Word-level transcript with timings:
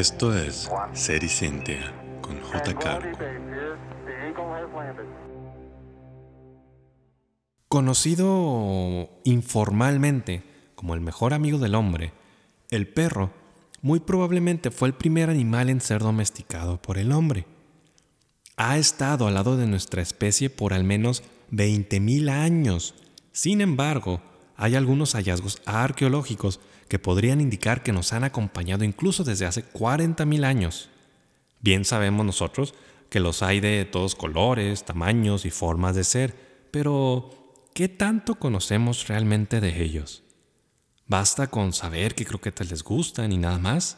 Esto 0.00 0.34
es 0.34 0.70
Ser 0.94 1.22
y 1.24 1.28
Cintia 1.28 1.92
con 2.22 2.40
J. 2.40 2.74
Cargo. 2.78 3.18
Conocido 7.68 9.10
informalmente 9.24 10.42
como 10.74 10.94
el 10.94 11.02
mejor 11.02 11.34
amigo 11.34 11.58
del 11.58 11.74
hombre, 11.74 12.14
el 12.70 12.88
perro 12.88 13.30
muy 13.82 14.00
probablemente 14.00 14.70
fue 14.70 14.88
el 14.88 14.94
primer 14.94 15.28
animal 15.28 15.68
en 15.68 15.82
ser 15.82 16.00
domesticado 16.00 16.80
por 16.80 16.96
el 16.96 17.12
hombre. 17.12 17.44
Ha 18.56 18.78
estado 18.78 19.26
al 19.26 19.34
lado 19.34 19.58
de 19.58 19.66
nuestra 19.66 20.00
especie 20.00 20.48
por 20.48 20.72
al 20.72 20.82
menos 20.82 21.22
20.000 21.52 22.30
años. 22.30 22.94
Sin 23.32 23.60
embargo, 23.60 24.22
hay 24.56 24.76
algunos 24.76 25.12
hallazgos 25.12 25.60
arqueológicos 25.66 26.58
que 26.90 26.98
podrían 26.98 27.40
indicar 27.40 27.84
que 27.84 27.92
nos 27.92 28.12
han 28.12 28.24
acompañado 28.24 28.82
incluso 28.82 29.22
desde 29.22 29.46
hace 29.46 29.64
40.000 29.64 30.44
años. 30.44 30.90
Bien 31.60 31.84
sabemos 31.84 32.26
nosotros 32.26 32.74
que 33.08 33.20
los 33.20 33.44
hay 33.44 33.60
de 33.60 33.84
todos 33.84 34.16
colores, 34.16 34.84
tamaños 34.84 35.44
y 35.44 35.50
formas 35.50 35.94
de 35.94 36.02
ser, 36.02 36.34
pero 36.72 37.30
¿qué 37.74 37.88
tanto 37.88 38.34
conocemos 38.40 39.06
realmente 39.06 39.60
de 39.60 39.84
ellos? 39.84 40.24
¿Basta 41.06 41.46
con 41.46 41.72
saber 41.72 42.16
qué 42.16 42.26
croquetas 42.26 42.68
les 42.68 42.82
gustan 42.82 43.30
y 43.30 43.38
nada 43.38 43.58
más? 43.58 43.96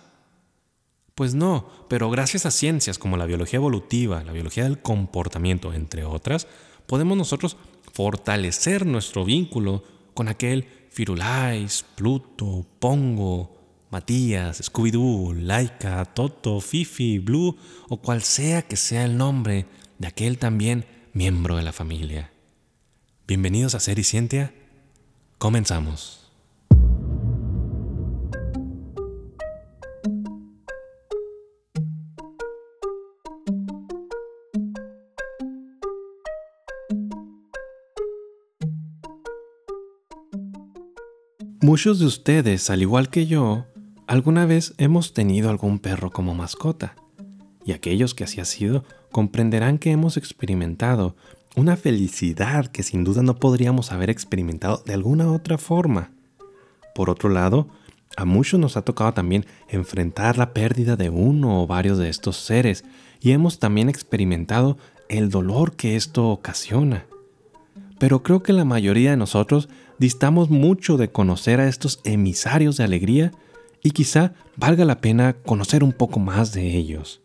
Pues 1.14 1.32
no, 1.32 1.86
pero 1.88 2.10
gracias 2.10 2.44
a 2.44 2.50
ciencias 2.50 2.98
como 2.98 3.16
la 3.16 3.24
biología 3.24 3.56
evolutiva, 3.56 4.22
la 4.22 4.32
biología 4.32 4.64
del 4.64 4.82
comportamiento, 4.82 5.72
entre 5.72 6.04
otras, 6.04 6.46
podemos 6.86 7.16
nosotros 7.16 7.56
fortalecer 7.94 8.84
nuestro 8.84 9.24
vínculo 9.24 9.82
con 10.12 10.28
aquel 10.28 10.81
Firulais, 10.92 11.86
Pluto, 11.94 12.66
Pongo, 12.78 13.86
Matías, 13.90 14.60
Scooby-Doo, 14.62 15.32
Laika, 15.32 16.04
Toto, 16.04 16.60
Fifi, 16.60 17.18
Blue 17.18 17.56
o 17.88 18.02
cual 18.02 18.22
sea 18.22 18.60
que 18.60 18.76
sea 18.76 19.06
el 19.06 19.16
nombre 19.16 19.64
de 19.98 20.08
aquel 20.08 20.36
también 20.36 20.84
miembro 21.14 21.56
de 21.56 21.62
la 21.62 21.72
familia. 21.72 22.30
Bienvenidos 23.26 23.74
a 23.74 23.80
Ser 23.80 23.98
y 23.98 24.04
Cientia. 24.04 24.52
Comenzamos. 25.38 26.21
Muchos 41.72 41.98
de 42.00 42.04
ustedes, 42.04 42.68
al 42.68 42.82
igual 42.82 43.08
que 43.08 43.26
yo, 43.26 43.64
alguna 44.06 44.44
vez 44.44 44.74
hemos 44.76 45.14
tenido 45.14 45.48
algún 45.48 45.78
perro 45.78 46.10
como 46.10 46.34
mascota. 46.34 46.96
Y 47.64 47.72
aquellos 47.72 48.14
que 48.14 48.24
así 48.24 48.42
ha 48.42 48.44
sido 48.44 48.84
comprenderán 49.10 49.78
que 49.78 49.90
hemos 49.90 50.18
experimentado 50.18 51.16
una 51.56 51.78
felicidad 51.78 52.66
que 52.66 52.82
sin 52.82 53.04
duda 53.04 53.22
no 53.22 53.36
podríamos 53.36 53.90
haber 53.90 54.10
experimentado 54.10 54.82
de 54.84 54.92
alguna 54.92 55.32
otra 55.32 55.56
forma. 55.56 56.10
Por 56.94 57.08
otro 57.08 57.30
lado, 57.30 57.68
a 58.18 58.26
muchos 58.26 58.60
nos 58.60 58.76
ha 58.76 58.82
tocado 58.82 59.14
también 59.14 59.46
enfrentar 59.70 60.36
la 60.36 60.52
pérdida 60.52 60.96
de 60.96 61.08
uno 61.08 61.62
o 61.62 61.66
varios 61.66 61.96
de 61.96 62.10
estos 62.10 62.36
seres 62.36 62.84
y 63.18 63.30
hemos 63.30 63.58
también 63.58 63.88
experimentado 63.88 64.76
el 65.08 65.30
dolor 65.30 65.74
que 65.74 65.96
esto 65.96 66.28
ocasiona. 66.28 67.06
Pero 68.02 68.24
creo 68.24 68.42
que 68.42 68.52
la 68.52 68.64
mayoría 68.64 69.12
de 69.12 69.16
nosotros 69.16 69.68
distamos 69.96 70.50
mucho 70.50 70.96
de 70.96 71.12
conocer 71.12 71.60
a 71.60 71.68
estos 71.68 72.00
emisarios 72.02 72.76
de 72.76 72.82
alegría 72.82 73.30
y 73.80 73.92
quizá 73.92 74.32
valga 74.56 74.84
la 74.84 75.00
pena 75.00 75.34
conocer 75.34 75.84
un 75.84 75.92
poco 75.92 76.18
más 76.18 76.52
de 76.52 76.76
ellos. 76.76 77.22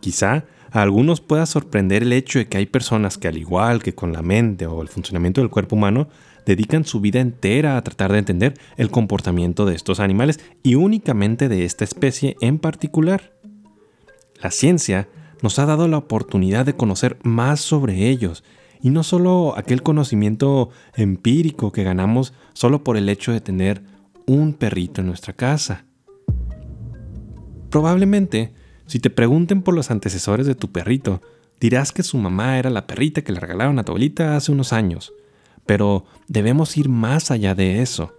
Quizá 0.00 0.44
a 0.72 0.82
algunos 0.82 1.20
pueda 1.20 1.46
sorprender 1.46 2.02
el 2.02 2.12
hecho 2.12 2.40
de 2.40 2.48
que 2.48 2.56
hay 2.56 2.66
personas 2.66 3.16
que 3.16 3.28
al 3.28 3.38
igual 3.38 3.80
que 3.80 3.94
con 3.94 4.12
la 4.12 4.22
mente 4.22 4.66
o 4.66 4.82
el 4.82 4.88
funcionamiento 4.88 5.40
del 5.40 5.50
cuerpo 5.50 5.76
humano, 5.76 6.08
dedican 6.44 6.84
su 6.84 7.00
vida 7.00 7.20
entera 7.20 7.76
a 7.76 7.84
tratar 7.84 8.10
de 8.10 8.18
entender 8.18 8.54
el 8.76 8.90
comportamiento 8.90 9.66
de 9.66 9.76
estos 9.76 10.00
animales 10.00 10.40
y 10.64 10.74
únicamente 10.74 11.48
de 11.48 11.64
esta 11.64 11.84
especie 11.84 12.36
en 12.40 12.58
particular. 12.58 13.34
La 14.42 14.50
ciencia 14.50 15.06
nos 15.42 15.60
ha 15.60 15.66
dado 15.66 15.86
la 15.86 15.98
oportunidad 15.98 16.66
de 16.66 16.74
conocer 16.74 17.18
más 17.22 17.60
sobre 17.60 18.08
ellos 18.08 18.42
y 18.82 18.90
no 18.90 19.02
solo 19.02 19.54
aquel 19.56 19.82
conocimiento 19.82 20.70
empírico 20.94 21.72
que 21.72 21.84
ganamos 21.84 22.32
solo 22.52 22.82
por 22.84 22.96
el 22.96 23.08
hecho 23.08 23.32
de 23.32 23.40
tener 23.40 23.82
un 24.26 24.52
perrito 24.54 25.00
en 25.00 25.08
nuestra 25.08 25.32
casa. 25.32 25.84
Probablemente, 27.70 28.52
si 28.86 28.98
te 28.98 29.10
pregunten 29.10 29.62
por 29.62 29.74
los 29.74 29.90
antecesores 29.90 30.46
de 30.46 30.54
tu 30.54 30.72
perrito, 30.72 31.20
dirás 31.60 31.92
que 31.92 32.02
su 32.02 32.18
mamá 32.18 32.58
era 32.58 32.70
la 32.70 32.86
perrita 32.86 33.22
que 33.22 33.32
le 33.32 33.40
regalaron 33.40 33.78
a 33.78 33.84
tu 33.84 33.92
abuelita 33.92 34.36
hace 34.36 34.50
unos 34.50 34.72
años. 34.72 35.12
Pero 35.66 36.04
debemos 36.26 36.76
ir 36.76 36.88
más 36.88 37.30
allá 37.30 37.54
de 37.54 37.82
eso. 37.82 38.12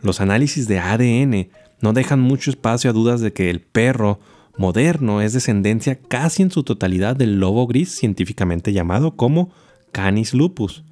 Los 0.00 0.20
análisis 0.20 0.68
de 0.68 0.78
ADN 0.78 1.48
no 1.80 1.92
dejan 1.92 2.20
mucho 2.20 2.50
espacio 2.50 2.90
a 2.90 2.92
dudas 2.92 3.20
de 3.20 3.32
que 3.32 3.50
el 3.50 3.60
perro 3.60 4.20
moderno 4.56 5.20
es 5.20 5.32
descendencia 5.32 5.98
casi 5.98 6.42
en 6.42 6.50
su 6.50 6.62
totalidad 6.62 7.16
del 7.16 7.40
lobo 7.40 7.66
gris 7.66 7.90
científicamente 7.94 8.72
llamado 8.72 9.16
como 9.16 9.50
Canis 9.92 10.34
lupus, 10.34 10.82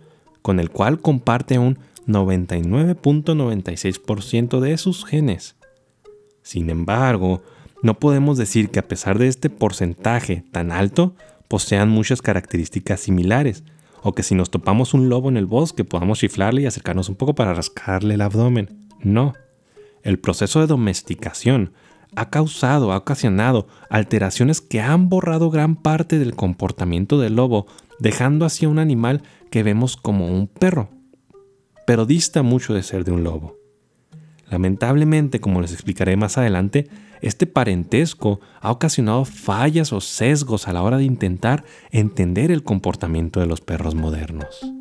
con 0.43 0.61
el 0.61 0.71
cual 0.71 1.01
comparte 1.01 1.59
un 1.59 1.81
99.96% 2.07 4.61
de 4.61 4.79
sus 4.79 5.05
genes. 5.05 5.57
Sin 6.43 6.71
embargo, 6.71 7.43
no 7.83 7.99
podemos 7.99 8.39
decir 8.39 8.71
que 8.71 8.79
a 8.79 8.89
pesar 8.89 9.19
de 9.19 9.29
este 9.29 9.51
porcentaje 9.51 10.45
tan 10.53 10.73
alto, 10.73 11.15
posean 11.49 11.89
muchas 11.89 12.23
características 12.23 13.01
similares, 13.01 13.65
o 14.03 14.13
que 14.13 14.23
si 14.23 14.35
nos 14.35 14.51
topamos 14.51 14.95
un 14.95 15.09
lobo 15.09 15.29
en 15.29 15.37
el 15.37 15.47
bosque 15.47 15.85
podamos 15.85 16.21
chiflarle 16.21 16.63
y 16.63 16.67
acercarnos 16.67 17.09
un 17.09 17.17
poco 17.17 17.35
para 17.35 17.55
rascarle 17.55 18.15
el 18.15 18.21
abdomen. 18.21 18.89
No. 19.03 19.35
El 20.03 20.19
proceso 20.19 20.61
de 20.61 20.67
domesticación 20.67 21.73
ha 22.17 22.31
causado, 22.31 22.93
ha 22.93 22.97
ocasionado 22.97 23.69
alteraciones 23.89 24.61
que 24.61 24.81
han 24.81 25.09
borrado 25.09 25.51
gran 25.51 25.77
parte 25.77 26.19
del 26.19 26.35
comportamiento 26.35 27.19
del 27.19 27.37
lobo 27.37 27.67
dejando 28.01 28.45
así 28.45 28.65
a 28.65 28.69
un 28.69 28.79
animal 28.79 29.23
que 29.51 29.63
vemos 29.63 29.97
como 29.97 30.27
un 30.27 30.49
perro, 30.49 30.91
pero 31.87 32.07
dista 32.07 32.43
mucho 32.43 32.75
de 32.75 32.83
ser 32.83 33.05
de 33.05 33.13
un 33.13 33.25
lobo. 33.25 33.57
Lamentablemente, 34.51 35.41
como 35.41 35.61
les 35.61 35.73
explicaré 35.73 36.17
más 36.17 36.37
adelante, 36.37 36.89
este 37.21 37.47
parentesco 37.47 38.41
ha 38.61 38.73
ocasionado 38.73 39.25
fallas 39.25 39.93
o 39.93 40.01
sesgos 40.01 40.67
a 40.67 40.73
la 40.73 40.83
hora 40.83 40.97
de 40.97 41.05
intentar 41.05 41.65
entender 41.91 42.51
el 42.51 42.65
comportamiento 42.65 43.41
de 43.41 43.47
los 43.47 43.61
perros 43.61 43.95
modernos. 43.95 44.73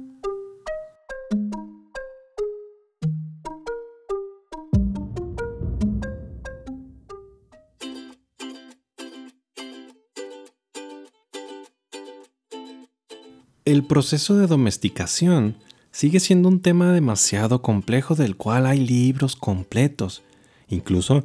El 13.70 13.84
proceso 13.84 14.36
de 14.36 14.48
domesticación 14.48 15.56
sigue 15.92 16.20
siendo 16.20 16.50
un 16.50 16.60
tema 16.60 16.92
demasiado 16.92 17.62
complejo 17.62 18.16
del 18.16 18.36
cual 18.36 18.66
hay 18.66 18.80
libros 18.80 19.36
completos. 19.36 20.24
Incluso 20.70 21.24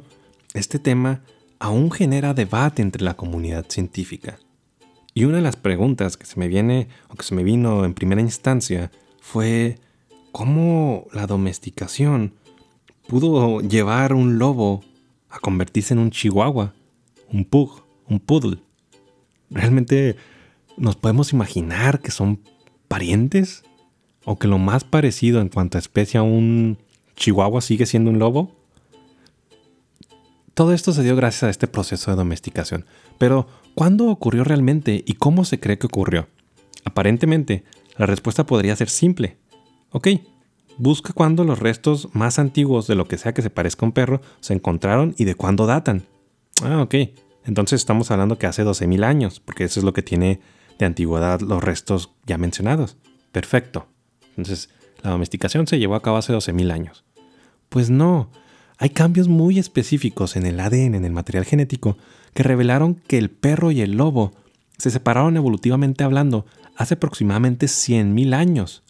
este 0.53 0.77
tema 0.77 1.23
aún 1.57 1.89
genera 1.89 2.35
debate 2.35 2.83
entre 2.83 3.03
la 3.03 3.15
comunidad 3.15 3.65
científica. 3.67 4.37
Y 5.15 5.23
una 5.23 5.37
de 5.37 5.41
las 5.41 5.55
preguntas 5.55 6.17
que 6.17 6.27
se 6.27 6.39
me 6.39 6.47
viene 6.47 6.87
o 7.09 7.15
que 7.15 7.23
se 7.23 7.33
me 7.33 7.43
vino 7.43 7.83
en 7.83 7.95
primera 7.95 8.21
instancia 8.21 8.91
fue 9.19 9.79
cómo 10.31 11.07
la 11.13 11.25
domesticación 11.25 12.35
pudo 13.07 13.61
llevar 13.61 14.13
un 14.13 14.37
lobo 14.37 14.83
a 15.31 15.39
convertirse 15.39 15.95
en 15.95 15.99
un 15.99 16.11
chihuahua, 16.11 16.75
un 17.27 17.43
pug, 17.43 17.81
un 18.07 18.19
poodle. 18.19 18.59
Realmente 19.49 20.15
¿Nos 20.77 20.95
podemos 20.95 21.31
imaginar 21.31 22.01
que 22.01 22.11
son 22.11 22.41
parientes? 22.87 23.63
¿O 24.25 24.37
que 24.37 24.47
lo 24.47 24.57
más 24.57 24.83
parecido 24.83 25.39
en 25.39 25.49
cuanto 25.49 25.77
a 25.77 25.79
especie 25.79 26.19
a 26.19 26.23
un 26.23 26.77
chihuahua 27.15 27.61
sigue 27.61 27.85
siendo 27.85 28.11
un 28.11 28.19
lobo? 28.19 28.51
Todo 30.53 30.73
esto 30.73 30.93
se 30.93 31.03
dio 31.03 31.15
gracias 31.15 31.43
a 31.43 31.49
este 31.49 31.67
proceso 31.67 32.11
de 32.11 32.17
domesticación. 32.17 32.85
Pero, 33.17 33.47
¿cuándo 33.73 34.07
ocurrió 34.07 34.43
realmente 34.43 35.03
y 35.05 35.13
cómo 35.13 35.45
se 35.45 35.59
cree 35.59 35.77
que 35.77 35.87
ocurrió? 35.87 36.27
Aparentemente, 36.85 37.63
la 37.97 38.05
respuesta 38.05 38.45
podría 38.45 38.75
ser 38.75 38.89
simple. 38.89 39.37
Ok, 39.91 40.07
busca 40.77 41.13
cuándo 41.13 41.43
los 41.43 41.59
restos 41.59 42.09
más 42.13 42.39
antiguos 42.39 42.87
de 42.87 42.95
lo 42.95 43.05
que 43.05 43.17
sea 43.17 43.33
que 43.33 43.41
se 43.41 43.49
parezca 43.49 43.85
a 43.85 43.89
un 43.89 43.93
perro 43.93 44.21
se 44.39 44.53
encontraron 44.53 45.13
y 45.17 45.25
de 45.25 45.35
cuándo 45.35 45.65
datan. 45.65 46.03
Ah, 46.63 46.81
ok. 46.81 46.95
Entonces 47.45 47.81
estamos 47.81 48.09
hablando 48.11 48.37
que 48.37 48.47
hace 48.47 48.63
12.000 48.63 49.03
años, 49.03 49.39
porque 49.39 49.65
eso 49.65 49.79
es 49.79 49.83
lo 49.83 49.93
que 49.93 50.01
tiene 50.01 50.39
de 50.77 50.85
antigüedad 50.85 51.41
los 51.41 51.63
restos 51.63 52.11
ya 52.25 52.37
mencionados. 52.37 52.97
Perfecto. 53.31 53.87
Entonces, 54.29 54.69
la 55.03 55.11
domesticación 55.11 55.67
se 55.67 55.79
llevó 55.79 55.95
a 55.95 56.01
cabo 56.01 56.17
hace 56.17 56.33
12.000 56.33 56.71
años. 56.71 57.03
Pues 57.69 57.89
no, 57.89 58.29
hay 58.77 58.89
cambios 58.89 59.27
muy 59.27 59.59
específicos 59.59 60.35
en 60.35 60.45
el 60.45 60.59
ADN, 60.59 60.95
en 60.95 61.05
el 61.05 61.11
material 61.11 61.45
genético, 61.45 61.97
que 62.33 62.43
revelaron 62.43 62.95
que 62.95 63.17
el 63.17 63.29
perro 63.29 63.71
y 63.71 63.81
el 63.81 63.93
lobo 63.93 64.33
se 64.77 64.91
separaron 64.91 65.37
evolutivamente 65.37 66.03
hablando 66.03 66.45
hace 66.75 66.95
aproximadamente 66.95 67.67
100.000 67.67 68.33
años. 68.33 68.83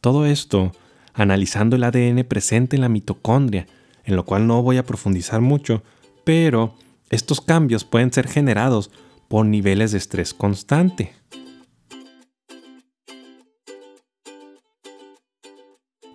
Todo 0.00 0.26
esto 0.26 0.72
analizando 1.14 1.76
el 1.76 1.84
ADN 1.84 2.24
presente 2.24 2.76
en 2.76 2.82
la 2.82 2.88
mitocondria, 2.88 3.66
en 4.04 4.16
lo 4.16 4.24
cual 4.24 4.46
no 4.46 4.62
voy 4.62 4.78
a 4.78 4.84
profundizar 4.84 5.40
mucho, 5.40 5.82
pero 6.24 6.74
estos 7.10 7.40
cambios 7.40 7.84
pueden 7.84 8.12
ser 8.12 8.28
generados 8.28 8.90
por 9.28 9.46
niveles 9.46 9.92
de 9.92 9.98
estrés 9.98 10.34
constante. 10.34 11.12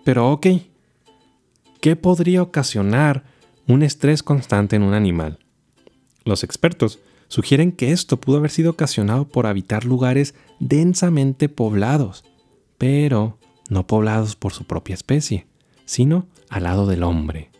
Pero 0.04 0.30
ok, 0.32 0.46
¿qué 1.80 1.96
podría 1.96 2.42
ocasionar 2.42 3.24
un 3.66 3.82
estrés 3.82 4.22
constante 4.22 4.76
en 4.76 4.82
un 4.82 4.92
animal? 4.92 5.38
Los 6.24 6.44
expertos 6.44 6.98
sugieren 7.28 7.72
que 7.72 7.92
esto 7.92 8.20
pudo 8.20 8.36
haber 8.36 8.50
sido 8.50 8.72
ocasionado 8.72 9.26
por 9.26 9.46
habitar 9.46 9.84
lugares 9.84 10.34
densamente 10.60 11.48
poblados, 11.48 12.24
pero 12.76 13.38
no 13.70 13.86
poblados 13.86 14.36
por 14.36 14.52
su 14.52 14.64
propia 14.64 14.94
especie, 14.94 15.46
sino 15.86 16.26
al 16.50 16.64
lado 16.64 16.86
del 16.86 17.02
hombre. 17.02 17.50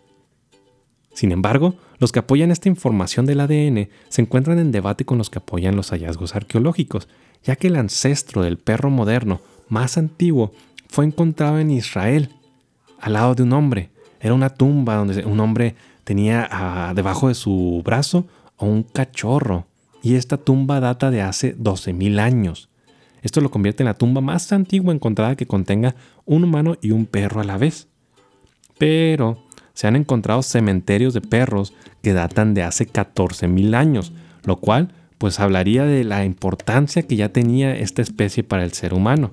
Sin 1.14 1.32
embargo, 1.32 1.76
los 2.04 2.12
que 2.12 2.18
apoyan 2.18 2.50
esta 2.50 2.68
información 2.68 3.24
del 3.24 3.40
ADN 3.40 3.88
se 4.10 4.20
encuentran 4.20 4.58
en 4.58 4.72
debate 4.72 5.06
con 5.06 5.16
los 5.16 5.30
que 5.30 5.38
apoyan 5.38 5.74
los 5.74 5.88
hallazgos 5.88 6.36
arqueológicos, 6.36 7.08
ya 7.42 7.56
que 7.56 7.68
el 7.68 7.76
ancestro 7.76 8.42
del 8.42 8.58
perro 8.58 8.90
moderno 8.90 9.40
más 9.70 9.96
antiguo 9.96 10.52
fue 10.86 11.06
encontrado 11.06 11.58
en 11.58 11.70
Israel, 11.70 12.28
al 13.00 13.14
lado 13.14 13.34
de 13.34 13.44
un 13.44 13.54
hombre. 13.54 13.88
Era 14.20 14.34
una 14.34 14.50
tumba 14.50 14.96
donde 14.96 15.24
un 15.24 15.40
hombre 15.40 15.76
tenía 16.04 16.46
ah, 16.50 16.92
debajo 16.94 17.28
de 17.28 17.34
su 17.34 17.80
brazo 17.82 18.26
a 18.58 18.66
un 18.66 18.82
cachorro, 18.82 19.66
y 20.02 20.16
esta 20.16 20.36
tumba 20.36 20.80
data 20.80 21.10
de 21.10 21.22
hace 21.22 21.56
12.000 21.56 22.20
años. 22.20 22.68
Esto 23.22 23.40
lo 23.40 23.50
convierte 23.50 23.82
en 23.82 23.86
la 23.86 23.94
tumba 23.94 24.20
más 24.20 24.52
antigua 24.52 24.92
encontrada 24.92 25.36
que 25.36 25.46
contenga 25.46 25.94
un 26.26 26.44
humano 26.44 26.76
y 26.82 26.90
un 26.90 27.06
perro 27.06 27.40
a 27.40 27.44
la 27.44 27.56
vez. 27.56 27.88
Pero 28.76 29.43
se 29.74 29.86
han 29.86 29.96
encontrado 29.96 30.42
cementerios 30.42 31.12
de 31.12 31.20
perros 31.20 31.74
que 32.02 32.12
datan 32.12 32.54
de 32.54 32.62
hace 32.62 32.88
14.000 32.88 33.74
años, 33.74 34.12
lo 34.44 34.56
cual 34.56 34.92
pues 35.18 35.40
hablaría 35.40 35.84
de 35.84 36.04
la 36.04 36.24
importancia 36.24 37.02
que 37.02 37.16
ya 37.16 37.28
tenía 37.30 37.74
esta 37.76 38.02
especie 38.02 38.44
para 38.44 38.64
el 38.64 38.72
ser 38.72 38.94
humano. 38.94 39.32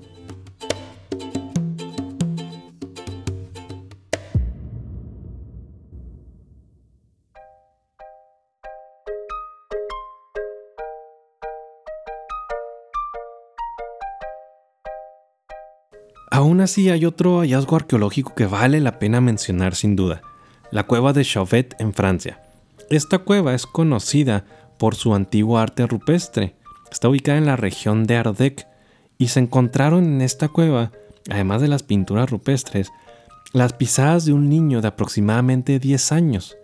Aún 16.30 16.62
así 16.62 16.88
hay 16.88 17.04
otro 17.04 17.40
hallazgo 17.40 17.76
arqueológico 17.76 18.34
que 18.34 18.46
vale 18.46 18.80
la 18.80 18.98
pena 18.98 19.20
mencionar 19.20 19.74
sin 19.74 19.96
duda, 19.96 20.22
la 20.72 20.84
cueva 20.84 21.12
de 21.12 21.24
Chauvet 21.24 21.76
en 21.78 21.92
Francia. 21.92 22.40
Esta 22.90 23.18
cueva 23.18 23.54
es 23.54 23.66
conocida 23.66 24.44
por 24.78 24.94
su 24.94 25.14
antiguo 25.14 25.58
arte 25.58 25.86
rupestre. 25.86 26.56
Está 26.90 27.08
ubicada 27.08 27.38
en 27.38 27.46
la 27.46 27.56
región 27.56 28.04
de 28.04 28.16
Ardèche 28.16 28.66
y 29.18 29.28
se 29.28 29.40
encontraron 29.40 30.04
en 30.04 30.22
esta 30.22 30.48
cueva, 30.48 30.90
además 31.30 31.60
de 31.60 31.68
las 31.68 31.82
pinturas 31.82 32.30
rupestres, 32.30 32.90
las 33.52 33.74
pisadas 33.74 34.24
de 34.24 34.32
un 34.32 34.48
niño 34.48 34.80
de 34.80 34.88
aproximadamente 34.88 35.78
10 35.78 36.12
años. 36.12 36.56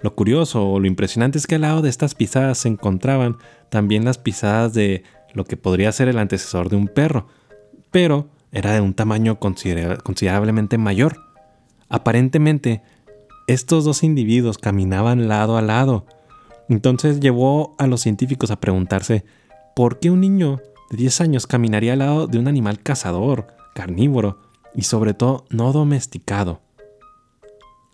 Lo 0.00 0.14
curioso 0.14 0.64
o 0.64 0.78
lo 0.78 0.86
impresionante 0.86 1.38
es 1.38 1.48
que 1.48 1.56
al 1.56 1.62
lado 1.62 1.82
de 1.82 1.90
estas 1.90 2.14
pisadas 2.14 2.58
se 2.58 2.68
encontraban 2.68 3.36
también 3.68 4.04
las 4.04 4.18
pisadas 4.18 4.72
de 4.72 5.02
lo 5.34 5.44
que 5.44 5.56
podría 5.56 5.90
ser 5.90 6.06
el 6.08 6.18
antecesor 6.18 6.68
de 6.68 6.76
un 6.76 6.86
perro, 6.86 7.26
pero 7.90 8.28
era 8.52 8.72
de 8.72 8.80
un 8.80 8.94
tamaño 8.94 9.40
considerablemente 9.40 10.78
mayor. 10.78 11.16
Aparentemente, 11.88 12.82
estos 13.48 13.84
dos 13.84 14.04
individuos 14.04 14.58
caminaban 14.58 15.26
lado 15.26 15.56
a 15.56 15.62
lado. 15.62 16.06
Entonces 16.68 17.18
llevó 17.18 17.74
a 17.78 17.86
los 17.86 18.02
científicos 18.02 18.50
a 18.50 18.60
preguntarse 18.60 19.24
por 19.74 19.98
qué 19.98 20.10
un 20.10 20.20
niño 20.20 20.60
de 20.90 20.98
10 20.98 21.22
años 21.22 21.46
caminaría 21.46 21.94
al 21.94 22.00
lado 22.00 22.26
de 22.26 22.38
un 22.38 22.46
animal 22.46 22.80
cazador, 22.80 23.48
carnívoro 23.74 24.38
y 24.74 24.82
sobre 24.82 25.14
todo 25.14 25.46
no 25.48 25.72
domesticado. 25.72 26.60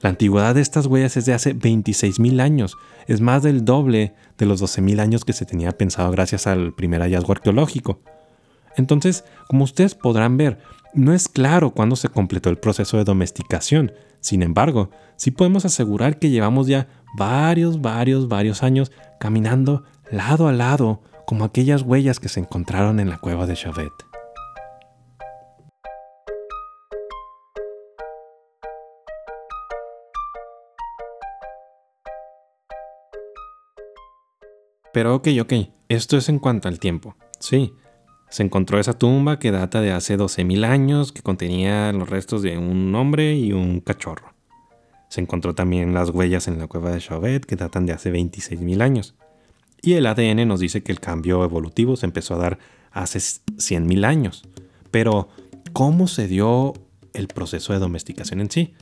La 0.00 0.10
antigüedad 0.10 0.54
de 0.56 0.60
estas 0.60 0.86
huellas 0.86 1.16
es 1.16 1.24
de 1.24 1.34
hace 1.34 1.54
26.000 1.54 2.40
años, 2.40 2.76
es 3.06 3.20
más 3.20 3.42
del 3.42 3.64
doble 3.64 4.12
de 4.36 4.46
los 4.46 4.60
12.000 4.60 5.00
años 5.00 5.24
que 5.24 5.32
se 5.32 5.46
tenía 5.46 5.72
pensado 5.72 6.10
gracias 6.10 6.46
al 6.46 6.74
primer 6.74 7.00
hallazgo 7.00 7.32
arqueológico. 7.32 8.00
Entonces, 8.76 9.24
como 9.48 9.64
ustedes 9.64 9.94
podrán 9.94 10.36
ver, 10.36 10.58
no 10.94 11.14
es 11.14 11.28
claro 11.28 11.70
cuándo 11.70 11.96
se 11.96 12.08
completó 12.08 12.50
el 12.50 12.58
proceso 12.58 12.96
de 12.96 13.04
domesticación. 13.04 13.92
Sin 14.24 14.42
embargo, 14.42 14.88
sí 15.16 15.32
podemos 15.32 15.66
asegurar 15.66 16.18
que 16.18 16.30
llevamos 16.30 16.66
ya 16.66 16.88
varios, 17.14 17.82
varios, 17.82 18.26
varios 18.26 18.62
años 18.62 18.90
caminando 19.20 19.84
lado 20.10 20.48
a 20.48 20.52
lado, 20.52 21.02
como 21.26 21.44
aquellas 21.44 21.82
huellas 21.82 22.20
que 22.20 22.30
se 22.30 22.40
encontraron 22.40 23.00
en 23.00 23.10
la 23.10 23.18
cueva 23.18 23.46
de 23.46 23.54
Chauvet. 23.54 23.92
Pero 34.94 35.16
ok, 35.16 35.28
ok, 35.42 35.52
esto 35.90 36.16
es 36.16 36.30
en 36.30 36.38
cuanto 36.38 36.68
al 36.68 36.78
tiempo. 36.78 37.14
Sí, 37.40 37.74
se 38.34 38.42
encontró 38.42 38.80
esa 38.80 38.98
tumba 38.98 39.38
que 39.38 39.52
data 39.52 39.80
de 39.80 39.92
hace 39.92 40.18
12.000 40.18 40.64
años, 40.64 41.12
que 41.12 41.22
contenía 41.22 41.92
los 41.92 42.10
restos 42.10 42.42
de 42.42 42.58
un 42.58 42.92
hombre 42.96 43.36
y 43.36 43.52
un 43.52 43.78
cachorro. 43.78 44.34
Se 45.08 45.20
encontró 45.20 45.54
también 45.54 45.94
las 45.94 46.10
huellas 46.10 46.48
en 46.48 46.58
la 46.58 46.66
cueva 46.66 46.90
de 46.90 46.98
Chauvet, 46.98 47.44
que 47.44 47.54
datan 47.54 47.86
de 47.86 47.92
hace 47.92 48.12
26.000 48.12 48.82
años. 48.82 49.14
Y 49.82 49.92
el 49.92 50.04
ADN 50.06 50.48
nos 50.48 50.58
dice 50.58 50.82
que 50.82 50.90
el 50.90 50.98
cambio 50.98 51.44
evolutivo 51.44 51.94
se 51.94 52.06
empezó 52.06 52.34
a 52.34 52.38
dar 52.38 52.58
hace 52.90 53.20
100.000 53.20 54.04
años. 54.04 54.42
Pero, 54.90 55.28
¿cómo 55.72 56.08
se 56.08 56.26
dio 56.26 56.72
el 57.12 57.28
proceso 57.28 57.72
de 57.72 57.78
domesticación 57.78 58.40
en 58.40 58.50
sí? 58.50 58.74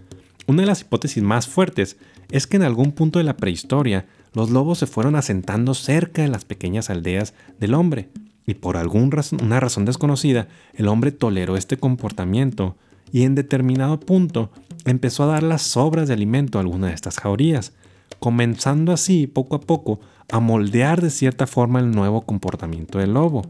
Una 0.46 0.62
de 0.62 0.68
las 0.68 0.80
hipótesis 0.80 1.22
más 1.22 1.46
fuertes 1.46 1.98
es 2.30 2.46
que 2.46 2.56
en 2.56 2.62
algún 2.62 2.92
punto 2.92 3.18
de 3.18 3.26
la 3.26 3.36
prehistoria 3.36 4.06
los 4.32 4.48
lobos 4.48 4.78
se 4.78 4.86
fueron 4.86 5.14
asentando 5.14 5.74
cerca 5.74 6.22
de 6.22 6.28
las 6.28 6.46
pequeñas 6.46 6.88
aldeas 6.88 7.34
del 7.60 7.74
hombre 7.74 8.08
y 8.46 8.54
por 8.54 8.76
alguna 8.76 9.60
razón 9.60 9.84
desconocida, 9.84 10.48
el 10.74 10.88
hombre 10.88 11.12
toleró 11.12 11.56
este 11.56 11.76
comportamiento 11.76 12.76
y 13.12 13.22
en 13.22 13.34
determinado 13.34 14.00
punto 14.00 14.50
empezó 14.84 15.24
a 15.24 15.26
dar 15.26 15.42
las 15.42 15.62
sobras 15.62 16.08
de 16.08 16.14
alimento 16.14 16.58
a 16.58 16.62
alguna 16.62 16.88
de 16.88 16.94
estas 16.94 17.18
jaurías, 17.18 17.72
comenzando 18.18 18.92
así 18.92 19.26
poco 19.26 19.56
a 19.56 19.60
poco 19.60 20.00
a 20.30 20.40
moldear 20.40 21.00
de 21.00 21.10
cierta 21.10 21.46
forma 21.46 21.80
el 21.80 21.90
nuevo 21.90 22.22
comportamiento 22.22 22.98
del 22.98 23.14
lobo. 23.14 23.42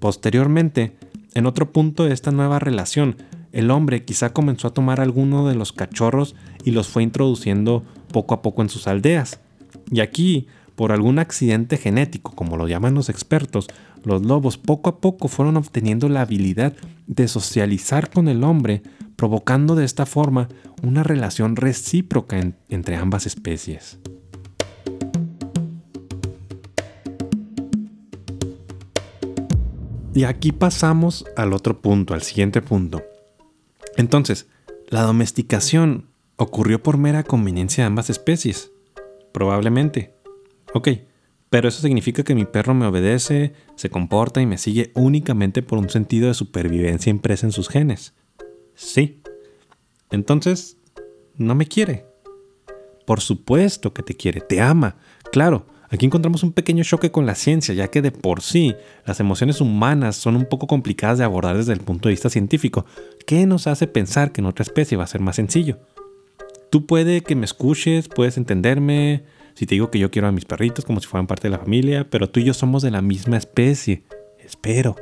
Posteriormente, 0.00 0.96
en 1.34 1.46
otro 1.46 1.72
punto 1.72 2.04
de 2.04 2.12
esta 2.12 2.30
nueva 2.30 2.58
relación, 2.58 3.16
el 3.52 3.70
hombre 3.70 4.04
quizá 4.04 4.32
comenzó 4.32 4.68
a 4.68 4.74
tomar 4.74 5.00
alguno 5.00 5.48
de 5.48 5.54
los 5.54 5.72
cachorros 5.72 6.34
y 6.64 6.72
los 6.72 6.88
fue 6.88 7.02
introduciendo 7.02 7.84
poco 8.12 8.34
a 8.34 8.42
poco 8.42 8.62
en 8.62 8.68
sus 8.68 8.86
aldeas. 8.86 9.40
Y 9.90 10.00
aquí, 10.00 10.46
por 10.74 10.92
algún 10.92 11.18
accidente 11.18 11.76
genético, 11.76 12.32
como 12.32 12.56
lo 12.56 12.68
llaman 12.68 12.94
los 12.94 13.08
expertos, 13.08 13.68
los 14.06 14.24
lobos 14.24 14.56
poco 14.56 14.88
a 14.88 15.00
poco 15.00 15.26
fueron 15.26 15.56
obteniendo 15.56 16.08
la 16.08 16.20
habilidad 16.20 16.74
de 17.08 17.26
socializar 17.26 18.08
con 18.08 18.28
el 18.28 18.44
hombre, 18.44 18.82
provocando 19.16 19.74
de 19.74 19.84
esta 19.84 20.06
forma 20.06 20.46
una 20.84 21.02
relación 21.02 21.56
recíproca 21.56 22.40
entre 22.68 22.94
ambas 22.94 23.26
especies. 23.26 23.98
Y 30.14 30.22
aquí 30.22 30.52
pasamos 30.52 31.24
al 31.36 31.52
otro 31.52 31.80
punto, 31.80 32.14
al 32.14 32.22
siguiente 32.22 32.62
punto. 32.62 33.02
Entonces, 33.96 34.46
la 34.88 35.02
domesticación 35.02 36.06
ocurrió 36.36 36.80
por 36.80 36.96
mera 36.96 37.24
conveniencia 37.24 37.82
de 37.82 37.88
ambas 37.88 38.08
especies. 38.08 38.70
Probablemente. 39.32 40.14
Ok, 40.74 40.90
pero 41.50 41.68
eso 41.68 41.80
significa 41.80 42.24
que 42.24 42.34
mi 42.34 42.44
perro 42.44 42.74
me 42.74 42.86
obedece, 42.86 43.52
se 43.76 43.90
comporta 43.90 44.40
y 44.40 44.46
me 44.46 44.58
sigue 44.58 44.90
únicamente 44.94 45.62
por 45.62 45.78
un 45.78 45.88
sentido 45.88 46.28
de 46.28 46.34
supervivencia 46.34 47.10
impresa 47.10 47.46
en 47.46 47.52
sus 47.52 47.68
genes. 47.68 48.14
Sí. 48.74 49.20
Entonces, 50.10 50.76
no 51.36 51.54
me 51.54 51.66
quiere. 51.66 52.06
Por 53.04 53.20
supuesto 53.20 53.94
que 53.94 54.02
te 54.02 54.14
quiere, 54.14 54.40
te 54.40 54.60
ama. 54.60 54.96
Claro, 55.30 55.66
aquí 55.88 56.06
encontramos 56.06 56.42
un 56.42 56.52
pequeño 56.52 56.82
choque 56.82 57.12
con 57.12 57.26
la 57.26 57.36
ciencia, 57.36 57.74
ya 57.74 57.88
que 57.88 58.02
de 58.02 58.10
por 58.10 58.42
sí 58.42 58.74
las 59.04 59.20
emociones 59.20 59.60
humanas 59.60 60.16
son 60.16 60.34
un 60.34 60.46
poco 60.46 60.66
complicadas 60.66 61.18
de 61.18 61.24
abordar 61.24 61.56
desde 61.56 61.72
el 61.72 61.80
punto 61.80 62.08
de 62.08 62.14
vista 62.14 62.30
científico, 62.30 62.86
¿Qué 63.26 63.44
nos 63.46 63.66
hace 63.66 63.88
pensar 63.88 64.30
que 64.30 64.40
en 64.40 64.46
otra 64.46 64.62
especie 64.62 64.96
va 64.96 65.04
a 65.04 65.08
ser 65.08 65.20
más 65.20 65.36
sencillo. 65.36 65.80
Tú 66.70 66.86
puede 66.86 67.22
que 67.22 67.34
me 67.34 67.44
escuches, 67.44 68.08
puedes 68.08 68.36
entenderme, 68.36 69.24
si 69.56 69.64
te 69.64 69.74
digo 69.74 69.90
que 69.90 69.98
yo 69.98 70.10
quiero 70.10 70.28
a 70.28 70.32
mis 70.32 70.44
perritos 70.44 70.84
como 70.84 71.00
si 71.00 71.06
fueran 71.06 71.26
parte 71.26 71.48
de 71.48 71.52
la 71.52 71.58
familia, 71.58 72.08
pero 72.10 72.28
tú 72.28 72.40
y 72.40 72.44
yo 72.44 72.52
somos 72.52 72.82
de 72.82 72.90
la 72.90 73.00
misma 73.00 73.38
especie. 73.38 74.02
Espero. 74.38 74.96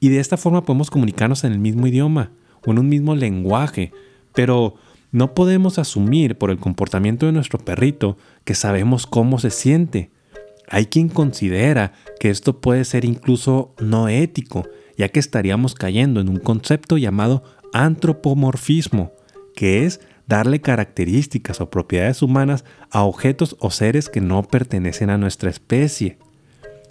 Y 0.00 0.10
de 0.10 0.20
esta 0.20 0.36
forma 0.36 0.64
podemos 0.64 0.90
comunicarnos 0.90 1.44
en 1.44 1.52
el 1.52 1.58
mismo 1.58 1.86
idioma 1.86 2.30
o 2.66 2.72
en 2.72 2.78
un 2.78 2.90
mismo 2.90 3.16
lenguaje, 3.16 3.90
pero 4.34 4.74
no 5.12 5.32
podemos 5.32 5.78
asumir 5.78 6.36
por 6.36 6.50
el 6.50 6.58
comportamiento 6.58 7.24
de 7.24 7.32
nuestro 7.32 7.58
perrito 7.58 8.18
que 8.44 8.54
sabemos 8.54 9.06
cómo 9.06 9.38
se 9.38 9.48
siente. 9.48 10.10
Hay 10.68 10.86
quien 10.86 11.08
considera 11.08 11.94
que 12.20 12.28
esto 12.28 12.60
puede 12.60 12.84
ser 12.84 13.06
incluso 13.06 13.74
no 13.80 14.08
ético, 14.08 14.68
ya 14.98 15.08
que 15.08 15.20
estaríamos 15.20 15.74
cayendo 15.74 16.20
en 16.20 16.28
un 16.28 16.38
concepto 16.38 16.98
llamado 16.98 17.44
antropomorfismo, 17.72 19.12
que 19.56 19.86
es 19.86 20.02
darle 20.30 20.60
características 20.60 21.60
o 21.60 21.70
propiedades 21.70 22.22
humanas 22.22 22.64
a 22.90 23.02
objetos 23.02 23.56
o 23.58 23.72
seres 23.72 24.08
que 24.08 24.20
no 24.20 24.44
pertenecen 24.44 25.10
a 25.10 25.18
nuestra 25.18 25.50
especie. 25.50 26.18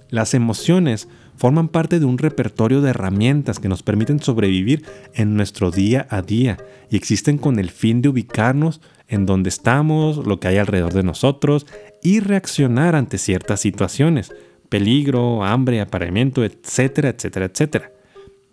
Las 0.09 0.33
emociones 0.33 1.07
forman 1.37 1.69
parte 1.69 2.01
de 2.01 2.05
un 2.05 2.17
repertorio 2.17 2.81
de 2.81 2.89
herramientas 2.89 3.59
que 3.59 3.69
nos 3.69 3.81
permiten 3.81 4.19
sobrevivir 4.19 4.83
en 5.13 5.37
nuestro 5.37 5.71
día 5.71 6.05
a 6.09 6.21
día 6.21 6.57
y 6.89 6.97
existen 6.97 7.37
con 7.37 7.59
el 7.59 7.69
fin 7.69 8.01
de 8.01 8.09
ubicarnos 8.09 8.81
en 9.07 9.25
donde 9.25 9.47
estamos, 9.47 10.27
lo 10.27 10.41
que 10.41 10.49
hay 10.49 10.57
alrededor 10.57 10.91
de 10.91 11.03
nosotros 11.03 11.65
y 12.03 12.19
reaccionar 12.19 12.93
ante 12.93 13.17
ciertas 13.17 13.61
situaciones, 13.61 14.33
peligro, 14.67 15.45
hambre, 15.45 15.79
apareamiento, 15.79 16.43
etcétera, 16.43 17.07
etcétera, 17.07 17.45
etcétera. 17.45 17.91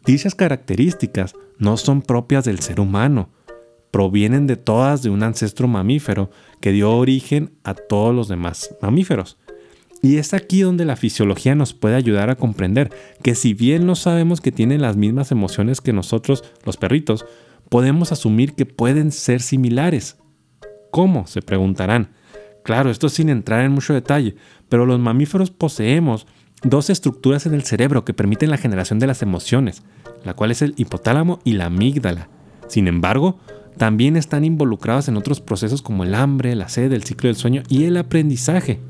Dichas 0.05 0.37
características 0.37 1.35
no 1.59 1.76
son 1.76 2.02
propias 2.02 2.45
del 2.45 2.61
ser 2.61 2.78
humano, 2.78 3.31
provienen 3.97 4.47
de 4.47 4.57
todas 4.57 5.03
de 5.03 5.09
un 5.09 5.23
ancestro 5.23 5.69
mamífero 5.69 6.31
que 6.61 6.71
dio 6.71 6.93
origen 6.93 7.53
a 7.65 7.73
todos 7.73 8.15
los 8.15 8.29
demás 8.29 8.76
mamíferos. 8.83 9.38
Y 10.03 10.19
es 10.19 10.35
aquí 10.35 10.61
donde 10.61 10.85
la 10.85 10.97
fisiología 10.97 11.55
nos 11.55 11.73
puede 11.73 11.95
ayudar 11.95 12.29
a 12.29 12.35
comprender 12.35 12.91
que 13.23 13.35
si 13.35 13.55
bien 13.55 13.87
no 13.87 13.95
sabemos 13.95 14.43
que 14.43 14.53
tienen 14.53 14.83
las 14.83 14.99
mismas 14.99 15.33
emociones 15.33 15.81
que 15.81 15.95
nosotros, 15.95 16.45
los 16.67 16.76
perritos, 16.76 17.25
podemos 17.71 18.12
asumir 18.12 18.53
que 18.53 18.67
pueden 18.67 19.12
ser 19.12 19.41
similares. 19.41 20.19
¿Cómo? 20.91 21.26
se 21.26 21.41
preguntarán. 21.41 22.11
Claro, 22.65 22.91
esto 22.91 23.09
sin 23.09 23.31
entrar 23.31 23.65
en 23.65 23.73
mucho 23.73 23.95
detalle, 23.95 24.37
pero 24.69 24.85
los 24.85 25.00
mamíferos 25.00 25.50
poseemos 25.50 26.26
dos 26.62 26.91
estructuras 26.91 27.47
en 27.47 27.55
el 27.55 27.62
cerebro 27.62 28.05
que 28.05 28.12
permiten 28.12 28.50
la 28.50 28.59
generación 28.59 28.99
de 28.99 29.07
las 29.07 29.23
emociones, 29.23 29.85
la 30.23 30.35
cual 30.35 30.50
es 30.50 30.61
el 30.61 30.75
hipotálamo 30.76 31.38
y 31.45 31.55
la 31.55 31.65
amígdala. 31.65 32.29
Sin 32.69 32.88
embargo, 32.88 33.38
también 33.76 34.16
están 34.16 34.45
involucrados 34.45 35.09
en 35.09 35.16
otros 35.16 35.40
procesos 35.40 35.83
como 35.83 36.04
el 36.04 36.14
hambre, 36.14 36.54
la 36.54 36.68
sed, 36.68 36.92
el 36.92 37.04
ciclo 37.04 37.28
del 37.28 37.37
sueño 37.37 37.62
y 37.68 37.85
el 37.85 37.97
aprendizaje. 37.97 38.80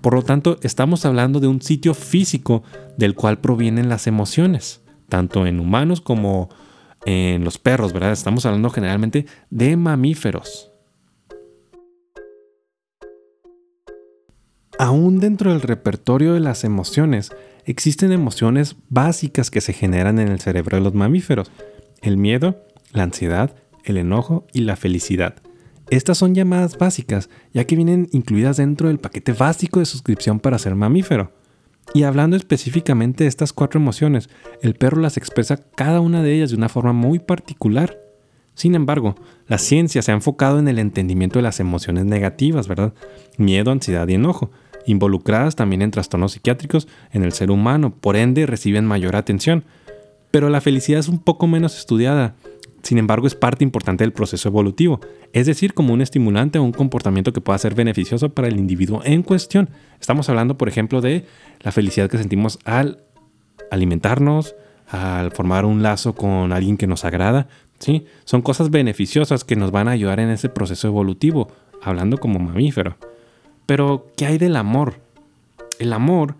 Por 0.00 0.14
lo 0.14 0.22
tanto, 0.22 0.58
estamos 0.62 1.06
hablando 1.06 1.40
de 1.40 1.46
un 1.46 1.62
sitio 1.62 1.94
físico 1.94 2.62
del 2.98 3.14
cual 3.14 3.38
provienen 3.40 3.88
las 3.88 4.06
emociones, 4.06 4.82
tanto 5.08 5.46
en 5.46 5.60
humanos 5.60 6.02
como 6.02 6.50
en 7.06 7.42
los 7.42 7.58
perros, 7.58 7.92
¿verdad? 7.92 8.12
Estamos 8.12 8.44
hablando 8.44 8.68
generalmente 8.70 9.26
de 9.48 9.76
mamíferos. 9.76 10.70
Aún 14.78 15.20
dentro 15.20 15.52
del 15.52 15.62
repertorio 15.62 16.34
de 16.34 16.40
las 16.40 16.64
emociones, 16.64 17.30
existen 17.64 18.12
emociones 18.12 18.76
básicas 18.90 19.50
que 19.50 19.60
se 19.60 19.72
generan 19.72 20.18
en 20.18 20.28
el 20.28 20.40
cerebro 20.40 20.76
de 20.76 20.82
los 20.82 20.94
mamíferos. 20.94 21.50
El 22.02 22.18
miedo, 22.18 22.62
la 22.92 23.04
ansiedad, 23.04 23.54
el 23.84 23.96
enojo 23.96 24.46
y 24.52 24.60
la 24.60 24.76
felicidad. 24.76 25.36
Estas 25.90 26.18
son 26.18 26.34
llamadas 26.34 26.78
básicas, 26.78 27.28
ya 27.52 27.64
que 27.64 27.76
vienen 27.76 28.08
incluidas 28.12 28.56
dentro 28.56 28.88
del 28.88 28.98
paquete 28.98 29.32
básico 29.32 29.80
de 29.80 29.86
suscripción 29.86 30.40
para 30.40 30.58
ser 30.58 30.74
mamífero. 30.74 31.32
Y 31.92 32.04
hablando 32.04 32.36
específicamente 32.36 33.24
de 33.24 33.28
estas 33.28 33.52
cuatro 33.52 33.78
emociones, 33.78 34.30
el 34.62 34.74
perro 34.74 35.00
las 35.00 35.16
expresa 35.18 35.58
cada 35.76 36.00
una 36.00 36.22
de 36.22 36.34
ellas 36.34 36.50
de 36.50 36.56
una 36.56 36.70
forma 36.70 36.92
muy 36.92 37.18
particular. 37.18 38.00
Sin 38.54 38.74
embargo, 38.74 39.16
la 39.46 39.58
ciencia 39.58 40.00
se 40.00 40.10
ha 40.10 40.14
enfocado 40.14 40.58
en 40.58 40.68
el 40.68 40.78
entendimiento 40.78 41.38
de 41.38 41.42
las 41.42 41.60
emociones 41.60 42.06
negativas, 42.06 42.66
¿verdad? 42.66 42.94
Miedo, 43.36 43.70
ansiedad 43.70 44.08
y 44.08 44.14
enojo, 44.14 44.50
involucradas 44.86 45.56
también 45.56 45.82
en 45.82 45.90
trastornos 45.90 46.32
psiquiátricos 46.32 46.88
en 47.12 47.22
el 47.22 47.32
ser 47.32 47.50
humano, 47.50 47.94
por 47.94 48.16
ende 48.16 48.46
reciben 48.46 48.86
mayor 48.86 49.16
atención. 49.16 49.64
Pero 50.30 50.48
la 50.48 50.60
felicidad 50.60 51.00
es 51.00 51.08
un 51.08 51.18
poco 51.18 51.46
menos 51.46 51.78
estudiada 51.78 52.36
sin 52.84 52.98
embargo, 52.98 53.26
es 53.26 53.34
parte 53.34 53.64
importante 53.64 54.04
del 54.04 54.12
proceso 54.12 54.48
evolutivo, 54.50 55.00
es 55.32 55.46
decir, 55.46 55.72
como 55.72 55.94
un 55.94 56.02
estimulante 56.02 56.58
o 56.58 56.62
un 56.62 56.72
comportamiento 56.72 57.32
que 57.32 57.40
pueda 57.40 57.58
ser 57.58 57.74
beneficioso 57.74 58.28
para 58.28 58.46
el 58.46 58.58
individuo 58.58 59.00
en 59.04 59.22
cuestión. 59.22 59.70
Estamos 60.00 60.28
hablando, 60.28 60.58
por 60.58 60.68
ejemplo, 60.68 61.00
de 61.00 61.24
la 61.60 61.72
felicidad 61.72 62.10
que 62.10 62.18
sentimos 62.18 62.58
al 62.64 62.98
alimentarnos, 63.70 64.54
al 64.90 65.32
formar 65.32 65.64
un 65.64 65.82
lazo 65.82 66.14
con 66.14 66.52
alguien 66.52 66.76
que 66.76 66.86
nos 66.86 67.06
agrada. 67.06 67.48
¿sí? 67.78 68.04
Son 68.24 68.42
cosas 68.42 68.70
beneficiosas 68.70 69.44
que 69.44 69.56
nos 69.56 69.70
van 69.70 69.88
a 69.88 69.92
ayudar 69.92 70.20
en 70.20 70.28
ese 70.28 70.50
proceso 70.50 70.86
evolutivo, 70.86 71.48
hablando 71.82 72.18
como 72.18 72.38
mamífero. 72.38 72.96
Pero, 73.64 74.08
¿qué 74.14 74.26
hay 74.26 74.36
del 74.36 74.56
amor? 74.56 74.96
El 75.78 75.94
amor 75.94 76.34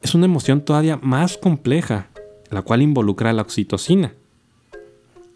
es 0.00 0.14
una 0.14 0.26
emoción 0.26 0.60
todavía 0.60 0.96
más 1.02 1.36
compleja, 1.36 2.06
la 2.50 2.62
cual 2.62 2.82
involucra 2.82 3.32
la 3.32 3.42
oxitocina. 3.42 4.12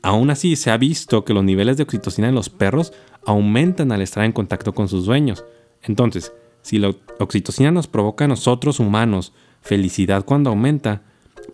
Aún 0.02 0.30
así, 0.30 0.56
se 0.56 0.70
ha 0.70 0.76
visto 0.76 1.24
que 1.24 1.32
los 1.32 1.44
niveles 1.44 1.76
de 1.76 1.84
oxitocina 1.84 2.28
en 2.28 2.34
los 2.34 2.50
perros 2.50 2.92
aumentan 3.24 3.92
al 3.92 4.02
estar 4.02 4.24
en 4.24 4.32
contacto 4.32 4.74
con 4.74 4.88
sus 4.88 5.06
dueños. 5.06 5.44
Entonces, 5.82 6.32
si 6.60 6.78
la 6.78 6.92
oxitocina 7.20 7.70
nos 7.70 7.86
provoca 7.86 8.24
a 8.24 8.28
nosotros 8.28 8.80
humanos 8.80 9.32
felicidad 9.60 10.24
cuando 10.24 10.50
aumenta, 10.50 11.02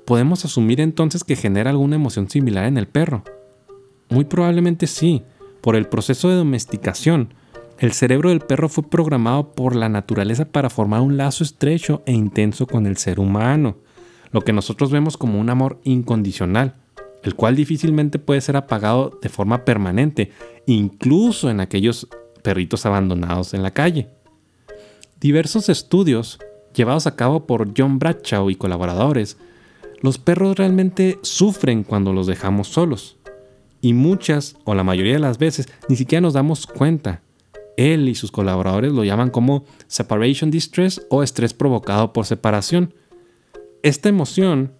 podemos 0.07 0.47
asumir 0.47 0.81
entonces 0.81 1.25
que 1.25 1.37
genera 1.37 1.71
alguna 1.71 1.97
emoción 1.97 2.31
similar 2.31 2.65
en 2.65 2.79
el 2.79 2.89
perro. 2.89 3.23
Muy 4.09 4.25
probablemente 4.25 4.87
sí. 4.87 5.23
Por 5.61 5.77
el 5.77 5.87
proceso 5.87 6.31
de 6.31 6.37
domesticación, 6.37 7.35
el 7.79 7.93
cerebro 7.93 8.31
del 8.31 8.41
perro 8.41 8.69
fue 8.69 8.85
programado 8.85 9.53
por 9.53 9.77
la 9.77 9.89
naturaleza 9.89 10.47
para 10.47 10.71
formar 10.71 11.01
un 11.01 11.17
lazo 11.17 11.45
estrecho 11.45 12.03
e 12.07 12.13
intenso 12.13 12.67
con 12.67 12.87
el 12.87 12.97
ser 12.97 13.21
humano, 13.21 13.77
lo 14.31 14.41
que 14.41 14.53
nosotros 14.53 14.91
vemos 14.91 15.17
como 15.17 15.39
un 15.39 15.51
amor 15.51 15.81
incondicional 15.85 16.75
el 17.29 17.35
cual 17.35 17.57
difícilmente 17.57 18.19
puede 18.19 18.41
ser 18.41 18.57
apagado 18.57 19.19
de 19.21 19.29
forma 19.29 19.67
permanente, 19.67 20.33
incluso 20.67 21.51
en 21.51 21.61
aquellos 21.61 22.09
perritos 22.43 22.87
abandonados 22.87 23.53
en 23.53 23.63
la 23.63 23.73
calle. 23.73 24.09
Diversos 25.21 25.69
estudios 25.69 26.39
llevados 26.73 27.07
a 27.07 27.17
cabo 27.17 27.47
por 27.47 27.75
John 27.77 27.99
Bradshaw 27.99 28.49
y 28.49 28.57
colaboradores, 28.57 29.37
los 30.01 30.17
perros 30.17 30.57
realmente 30.57 31.19
sufren 31.23 31.85
cuando 31.85 32.15
los 32.15 32.27
dejamos 32.27 32.69
solos. 32.69 33.19
Y 33.83 33.93
muchas, 33.93 34.57
o 34.65 34.75
la 34.75 34.85
mayoría 34.85 35.13
de 35.13 35.19
las 35.19 35.37
veces, 35.39 35.69
ni 35.89 35.97
siquiera 35.97 36.23
nos 36.23 36.33
damos 36.33 36.67
cuenta. 36.67 37.21
Él 37.77 38.09
y 38.09 38.15
sus 38.15 38.33
colaboradores 38.33 38.93
lo 38.93 39.05
llaman 39.05 39.29
como 39.29 39.65
separation 39.87 40.51
distress 40.51 41.07
o 41.11 41.23
estrés 41.23 41.53
provocado 41.53 42.13
por 42.15 42.25
separación. 42.25 42.95
Esta 43.83 44.09
emoción 44.09 44.73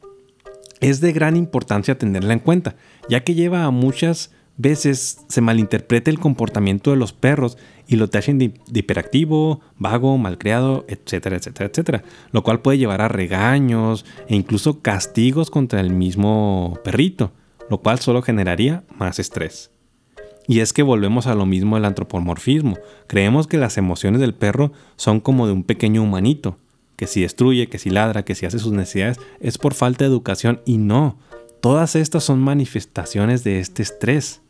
es 0.81 1.01
de 1.01 1.13
gran 1.13 1.37
importancia 1.37 1.99
tenerla 1.99 2.33
en 2.33 2.39
cuenta, 2.41 2.77
ya 3.09 3.25
que 3.25 3.35
lleva 3.35 3.65
a 3.65 3.71
muchas 3.71 4.31
veces 4.59 5.25
se 5.29 5.41
malinterpreta 5.41 6.11
el 6.11 6.19
comportamiento 6.19 6.91
de 6.91 6.97
los 6.97 7.13
perros 7.13 7.57
y 7.87 7.97
lo 7.97 8.11
tachen 8.11 8.39
de, 8.39 8.53
hiperactivo, 8.75 9.61
vago, 9.77 10.19
malcriado, 10.19 10.85
etcétera, 10.89 11.37
etcétera, 11.37 11.71
etcétera, 11.71 12.05
lo 12.33 12.43
cual 12.43 12.61
puede 12.61 12.77
llevar 12.77 13.01
a 13.01 13.09
regaños 13.09 14.05
e 14.27 14.35
incluso 14.35 14.83
castigos 14.83 15.51
contra 15.51 15.81
el 15.81 15.91
mismo 15.91 16.79
perrito, 16.85 17.33
lo 17.71 17.79
cual 17.79 18.01
solo 18.01 18.21
generaría 18.21 18.85
más 18.99 19.19
estrés. 19.19 19.71
Y 20.49 20.61
es 20.61 20.73
que 20.73 20.83
volvemos 20.83 21.27
a 21.27 21.35
lo 21.35 21.47
mismo 21.47 21.77
del 21.77 21.85
antropomorfismo. 21.85 22.79
Creemos 23.07 23.47
que 23.47 23.59
las 23.59 23.77
emociones 23.77 24.21
del 24.21 24.35
perro 24.35 24.73
son 24.97 25.21
como 25.21 25.47
de 25.47 25.53
un 25.53 25.63
pequeño 25.63 26.03
humanito, 26.03 26.57
que 26.99 27.07
si 27.07 27.23
destruye, 27.23 27.69
que 27.69 27.79
si 27.79 27.91
ladra, 27.91 28.25
que 28.25 28.35
si 28.35 28.45
hace 28.45 28.59
sus 28.59 28.73
necesidades, 28.73 29.21
es 29.39 29.57
por 29.57 29.73
falta 29.73 30.05
de 30.05 30.11
educación 30.11 30.61
y 30.67 30.79
no. 30.79 31.17
Todas 31.61 31.95
estas 31.95 32.25
son 32.25 32.41
manifestaciones 32.41 33.45
de 33.45 33.61
este 33.61 33.85
estrés. 33.85 34.41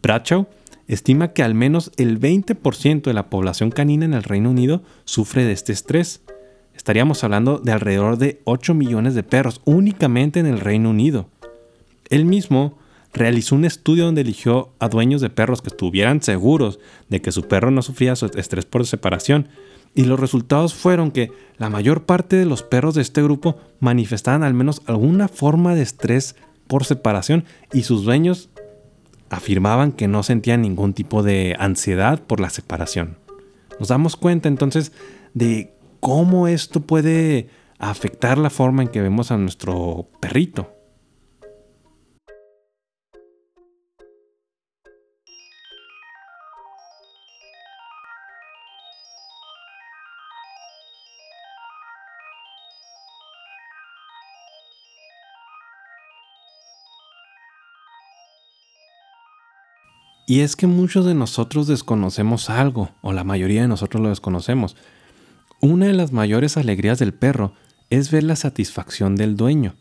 Bradshaw 0.00 0.46
estima 0.86 1.32
que 1.32 1.42
al 1.42 1.54
menos 1.54 1.90
el 1.96 2.20
20% 2.20 3.02
de 3.02 3.12
la 3.12 3.28
población 3.28 3.72
canina 3.72 4.04
en 4.04 4.14
el 4.14 4.22
Reino 4.22 4.50
Unido 4.50 4.84
sufre 5.04 5.44
de 5.44 5.50
este 5.50 5.72
estrés. 5.72 6.22
Estaríamos 6.76 7.24
hablando 7.24 7.58
de 7.58 7.72
alrededor 7.72 8.16
de 8.16 8.40
8 8.44 8.72
millones 8.72 9.16
de 9.16 9.24
perros 9.24 9.60
únicamente 9.64 10.38
en 10.38 10.46
el 10.46 10.60
Reino 10.60 10.90
Unido. 10.90 11.28
Él 12.10 12.26
mismo 12.26 12.78
realizó 13.12 13.56
un 13.56 13.64
estudio 13.64 14.04
donde 14.04 14.20
eligió 14.20 14.70
a 14.78 14.88
dueños 14.88 15.20
de 15.20 15.30
perros 15.30 15.62
que 15.62 15.70
estuvieran 15.70 16.22
seguros 16.22 16.78
de 17.08 17.20
que 17.20 17.32
su 17.32 17.48
perro 17.48 17.72
no 17.72 17.82
sufría 17.82 18.12
estrés 18.12 18.66
por 18.66 18.86
separación 18.86 19.48
y 19.96 20.04
los 20.04 20.20
resultados 20.20 20.74
fueron 20.74 21.10
que 21.10 21.32
la 21.56 21.70
mayor 21.70 22.04
parte 22.04 22.36
de 22.36 22.44
los 22.44 22.62
perros 22.62 22.94
de 22.94 23.02
este 23.02 23.22
grupo 23.22 23.56
manifestaban 23.80 24.44
al 24.44 24.54
menos 24.54 24.82
alguna 24.86 25.26
forma 25.26 25.74
de 25.74 25.82
estrés 25.82 26.36
por 26.68 26.84
separación 26.84 27.44
y 27.72 27.82
sus 27.82 28.04
dueños 28.04 28.50
afirmaban 29.30 29.92
que 29.92 30.06
no 30.06 30.22
sentían 30.22 30.60
ningún 30.60 30.92
tipo 30.92 31.22
de 31.22 31.56
ansiedad 31.58 32.22
por 32.22 32.40
la 32.40 32.50
separación. 32.50 33.16
Nos 33.80 33.88
damos 33.88 34.16
cuenta 34.16 34.48
entonces 34.48 34.92
de 35.32 35.72
cómo 36.00 36.46
esto 36.46 36.82
puede 36.82 37.48
afectar 37.78 38.36
la 38.36 38.50
forma 38.50 38.82
en 38.82 38.88
que 38.88 39.00
vemos 39.00 39.30
a 39.30 39.38
nuestro 39.38 40.08
perrito. 40.20 40.75
Y 60.28 60.40
es 60.40 60.56
que 60.56 60.66
muchos 60.66 61.06
de 61.06 61.14
nosotros 61.14 61.68
desconocemos 61.68 62.50
algo, 62.50 62.90
o 63.00 63.12
la 63.12 63.22
mayoría 63.22 63.62
de 63.62 63.68
nosotros 63.68 64.02
lo 64.02 64.08
desconocemos. 64.08 64.76
Una 65.60 65.86
de 65.86 65.92
las 65.92 66.10
mayores 66.10 66.56
alegrías 66.56 66.98
del 66.98 67.14
perro 67.14 67.52
es 67.90 68.10
ver 68.10 68.24
la 68.24 68.34
satisfacción 68.34 69.14
del 69.14 69.36
dueño. 69.36 69.76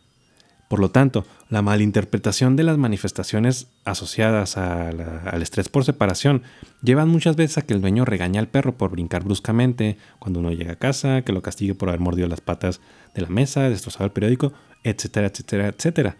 Por 0.69 0.79
lo 0.79 0.91
tanto, 0.91 1.25
la 1.49 1.63
malinterpretación 1.63 2.55
de 2.55 2.63
las 2.63 2.77
manifestaciones 2.77 3.69
asociadas 3.85 4.55
al 4.57 5.41
estrés 5.41 5.69
por 5.69 5.83
separación 5.83 6.43
llevan 6.83 7.09
muchas 7.09 7.35
veces 7.35 7.57
a 7.57 7.61
que 7.63 7.73
el 7.73 7.81
dueño 7.81 8.05
regañe 8.05 8.37
al 8.37 8.47
perro 8.47 8.77
por 8.77 8.91
brincar 8.91 9.23
bruscamente 9.23 9.97
cuando 10.19 10.39
uno 10.41 10.51
llega 10.51 10.73
a 10.73 10.77
casa, 10.77 11.23
que 11.23 11.33
lo 11.33 11.41
castigue 11.41 11.73
por 11.73 11.89
haber 11.89 12.01
mordido 12.01 12.27
las 12.27 12.41
patas 12.41 12.81
de 13.15 13.21
la 13.21 13.29
mesa, 13.29 13.69
destrozado 13.69 14.05
el 14.05 14.11
periódico, 14.11 14.53
etcétera, 14.83 15.27
etcétera, 15.27 15.67
etcétera. 15.67 16.17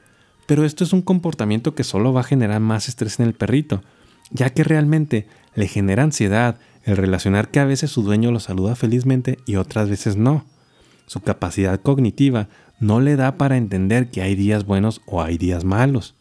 Pero 0.47 0.65
esto 0.65 0.83
es 0.83 0.93
un 0.93 1.03
comportamiento 1.03 1.75
que 1.75 1.83
solo 1.83 2.11
va 2.11 2.21
a 2.21 2.25
generar 2.25 2.59
más 2.59 2.87
estrés 2.87 3.19
en 3.19 3.27
el 3.27 3.33
perrito 3.33 3.83
ya 4.31 4.49
que 4.51 4.63
realmente 4.63 5.27
le 5.53 5.67
genera 5.67 6.03
ansiedad 6.03 6.59
el 6.83 6.97
relacionar 6.97 7.49
que 7.49 7.59
a 7.59 7.65
veces 7.65 7.91
su 7.91 8.03
dueño 8.03 8.31
lo 8.31 8.39
saluda 8.39 8.75
felizmente 8.75 9.39
y 9.45 9.55
otras 9.55 9.89
veces 9.89 10.17
no. 10.17 10.45
Su 11.07 11.21
capacidad 11.21 11.79
cognitiva 11.81 12.47
no 12.79 12.99
le 12.99 13.15
da 13.15 13.37
para 13.37 13.57
entender 13.57 14.09
que 14.09 14.21
hay 14.21 14.35
días 14.35 14.65
buenos 14.65 15.01
o 15.05 15.21
hay 15.21 15.37
días 15.37 15.63
malos. 15.63 16.15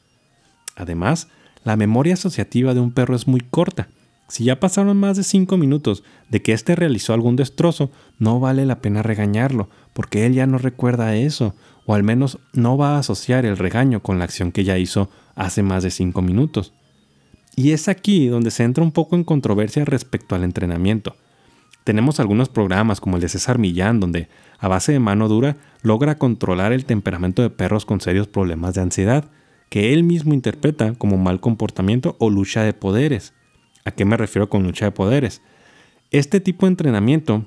Además, 0.76 1.28
la 1.64 1.76
memoria 1.76 2.14
asociativa 2.14 2.74
de 2.74 2.80
un 2.80 2.92
perro 2.92 3.14
es 3.14 3.26
muy 3.26 3.40
corta. 3.40 3.88
Si 4.28 4.44
ya 4.44 4.58
pasaron 4.58 4.96
más 4.96 5.16
de 5.16 5.22
5 5.22 5.56
minutos 5.56 6.02
de 6.30 6.42
que 6.42 6.52
éste 6.52 6.74
realizó 6.74 7.12
algún 7.12 7.36
destrozo, 7.36 7.90
no 8.18 8.40
vale 8.40 8.64
la 8.64 8.80
pena 8.80 9.02
regañarlo, 9.02 9.68
porque 9.92 10.24
él 10.26 10.32
ya 10.34 10.46
no 10.46 10.58
recuerda 10.58 11.14
eso, 11.14 11.54
o 11.86 11.94
al 11.94 12.02
menos 12.02 12.38
no 12.52 12.78
va 12.78 12.96
a 12.96 12.98
asociar 13.00 13.44
el 13.44 13.58
regaño 13.58 14.00
con 14.00 14.18
la 14.18 14.24
acción 14.24 14.50
que 14.50 14.64
ya 14.64 14.78
hizo 14.78 15.10
hace 15.34 15.62
más 15.62 15.82
de 15.82 15.90
5 15.90 16.22
minutos. 16.22 16.72
Y 17.56 17.72
es 17.72 17.88
aquí 17.88 18.26
donde 18.26 18.50
se 18.50 18.64
entra 18.64 18.82
un 18.82 18.92
poco 18.92 19.16
en 19.16 19.24
controversia 19.24 19.84
respecto 19.84 20.34
al 20.34 20.44
entrenamiento. 20.44 21.16
Tenemos 21.84 22.18
algunos 22.18 22.48
programas 22.48 23.00
como 23.00 23.16
el 23.16 23.22
de 23.22 23.28
César 23.28 23.58
Millán, 23.58 24.00
donde 24.00 24.28
a 24.58 24.68
base 24.68 24.92
de 24.92 24.98
mano 24.98 25.28
dura 25.28 25.56
logra 25.82 26.16
controlar 26.16 26.72
el 26.72 26.86
temperamento 26.86 27.42
de 27.42 27.50
perros 27.50 27.84
con 27.84 28.00
serios 28.00 28.26
problemas 28.26 28.74
de 28.74 28.80
ansiedad, 28.80 29.30
que 29.68 29.92
él 29.92 30.02
mismo 30.02 30.34
interpreta 30.34 30.94
como 30.94 31.18
mal 31.18 31.40
comportamiento 31.40 32.16
o 32.18 32.30
lucha 32.30 32.62
de 32.62 32.72
poderes. 32.72 33.34
¿A 33.84 33.90
qué 33.90 34.04
me 34.04 34.16
refiero 34.16 34.48
con 34.48 34.62
lucha 34.62 34.86
de 34.86 34.92
poderes? 34.92 35.42
Este 36.10 36.40
tipo 36.40 36.64
de 36.64 36.70
entrenamiento 36.70 37.46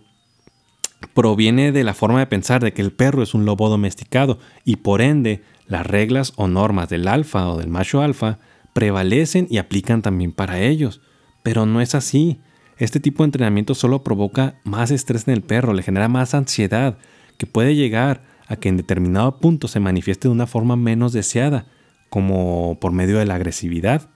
proviene 1.14 1.72
de 1.72 1.84
la 1.84 1.94
forma 1.94 2.20
de 2.20 2.28
pensar 2.28 2.64
de 2.64 2.74
que 2.74 2.82
el 2.82 2.92
perro 2.92 3.24
es 3.24 3.34
un 3.34 3.46
lobo 3.46 3.70
domesticado 3.70 4.40
y 4.64 4.78
por 4.78 5.02
ende 5.02 5.42
las 5.68 5.86
reglas 5.86 6.34
o 6.36 6.48
normas 6.48 6.90
del 6.90 7.08
alfa 7.08 7.50
o 7.50 7.58
del 7.58 7.70
macho 7.70 8.02
alfa 8.02 8.40
prevalecen 8.78 9.48
y 9.50 9.58
aplican 9.58 10.04
también 10.04 10.32
para 10.32 10.60
ellos. 10.60 11.02
Pero 11.42 11.66
no 11.66 11.82
es 11.82 11.96
así. 11.96 12.40
Este 12.78 13.00
tipo 13.00 13.24
de 13.24 13.30
entrenamiento 13.30 13.74
solo 13.74 14.04
provoca 14.04 14.60
más 14.66 14.92
estrés 14.92 15.28
en 15.28 15.34
el 15.34 15.42
perro, 15.42 15.74
le 15.74 15.82
genera 15.82 16.08
más 16.10 16.36
ansiedad, 16.36 17.00
que 17.40 17.48
puede 17.48 17.74
llegar 17.74 18.22
a 18.48 18.56
que 18.56 18.70
en 18.70 18.78
determinado 18.78 19.40
punto 19.40 19.68
se 19.68 19.80
manifieste 19.80 20.28
de 20.28 20.32
una 20.32 20.46
forma 20.46 20.76
menos 20.76 21.12
deseada, 21.12 21.66
como 22.12 22.78
por 22.80 22.92
medio 22.92 23.18
de 23.18 23.26
la 23.26 23.34
agresividad. 23.34 24.12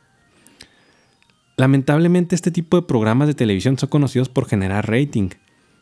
Lamentablemente 1.58 2.36
este 2.36 2.52
tipo 2.52 2.78
de 2.78 2.86
programas 2.86 3.28
de 3.28 3.34
televisión 3.34 3.80
son 3.80 3.90
conocidos 3.90 4.30
por 4.30 4.48
generar 4.48 4.88
rating, 4.88 5.30